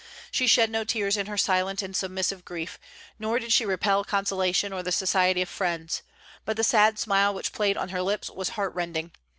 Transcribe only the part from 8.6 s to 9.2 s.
rending....